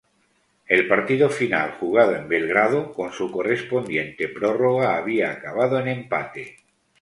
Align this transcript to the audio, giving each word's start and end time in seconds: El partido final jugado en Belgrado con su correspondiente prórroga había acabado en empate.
El 0.67 0.87
partido 0.87 1.29
final 1.29 1.73
jugado 1.73 2.15
en 2.15 2.27
Belgrado 2.27 2.91
con 2.91 3.13
su 3.13 3.29
correspondiente 3.31 4.29
prórroga 4.29 4.97
había 4.97 5.31
acabado 5.31 5.79
en 5.79 5.89
empate. 5.89 6.57